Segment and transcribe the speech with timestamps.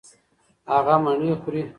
[0.71, 1.61] هغه مڼې خوري.